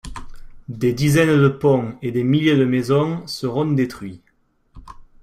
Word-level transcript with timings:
Des 0.67 0.93
dizaines 0.93 1.37
de 1.39 1.47
ponts 1.47 1.95
et 2.01 2.11
des 2.11 2.23
milliers 2.23 2.55
de 2.57 2.65
maisons 2.65 3.21
seront 3.27 3.69
détruits. 3.71 4.23